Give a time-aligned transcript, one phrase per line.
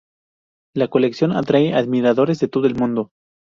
[0.73, 3.11] La colección atrae admiradores de todo el mundo.